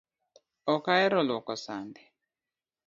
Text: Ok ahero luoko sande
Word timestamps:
Ok 0.73 0.85
ahero 0.93 1.19
luoko 1.27 1.53
sande 1.65 2.01